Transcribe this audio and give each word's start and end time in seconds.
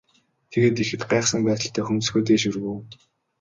Тэгээд 0.51 0.77
ихэд 0.83 1.01
гайхсан 1.11 1.41
байдалтай 1.47 1.83
хөмсгөө 1.85 2.21
дээш 2.27 2.43
өргөв. 2.49 2.79